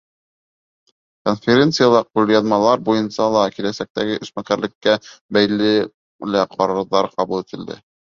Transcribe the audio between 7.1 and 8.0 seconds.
ҡабул ителде.